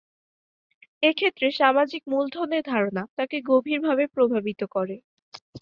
[1.03, 4.95] এক্ষেত্রে সামাজিক মূলধনের ধারণা তাঁকে গভীরভাবে প্রভাবিত করে।